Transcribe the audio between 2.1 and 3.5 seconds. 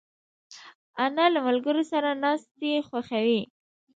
ناستې خوښوي